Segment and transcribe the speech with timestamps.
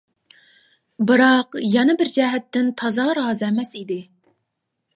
[1.11, 4.03] بىراق، يەنە بىر جەھەتتىن تازا رازى ئەمەس ئىدى.